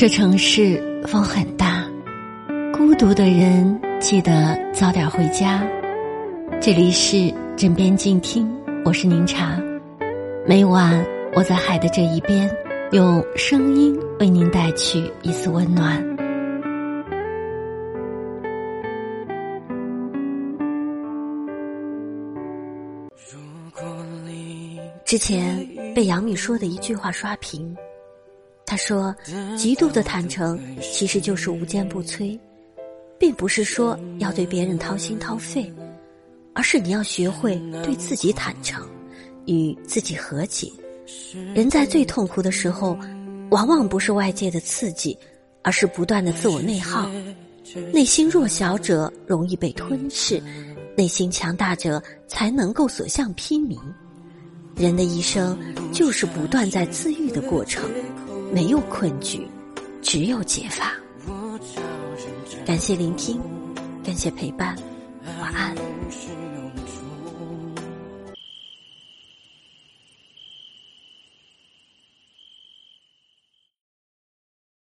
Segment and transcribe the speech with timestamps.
[0.00, 1.86] 这城市风很大，
[2.72, 5.62] 孤独的人记得早点回家。
[6.58, 8.50] 这里是枕边静听，
[8.82, 9.60] 我是宁茶。
[10.46, 11.04] 每晚
[11.34, 12.50] 我在海的这一边，
[12.92, 16.02] 用声音为您带去一丝温暖。
[23.30, 23.38] 如
[23.74, 23.84] 果
[24.24, 25.58] 你之前
[25.94, 27.76] 被杨幂说的一句话刷屏。
[28.70, 29.12] 他说
[29.58, 32.38] ：“极度的坦诚其实就是无坚不摧，
[33.18, 35.68] 并不是说要对别人掏心掏肺，
[36.54, 38.86] 而是你要学会对自己坦诚，
[39.46, 40.70] 与自己和解。
[41.52, 42.96] 人在最痛苦的时候，
[43.50, 45.18] 往往不是外界的刺激，
[45.62, 47.10] 而是不断的自我内耗。
[47.92, 50.40] 内心弱小者容易被吞噬，
[50.96, 53.76] 内心强大者才能够所向披靡。
[54.76, 55.58] 人的一生
[55.92, 57.90] 就是不断在自愈的过程。”
[58.52, 59.46] 没有困局，
[60.02, 60.92] 只有解法。
[62.66, 63.40] 感谢聆听，
[64.04, 64.76] 感谢陪伴，
[65.40, 65.74] 晚安。